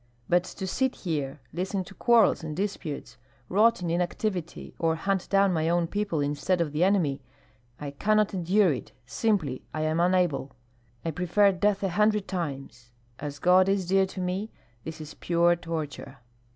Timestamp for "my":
5.53-5.69